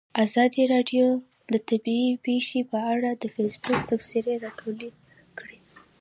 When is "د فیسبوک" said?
3.13-3.79